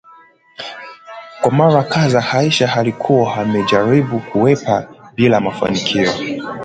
[1.41, 6.11] Kwa mara kadhaa, Aisha alikuwa amejaribu kuhepa bila mafanikio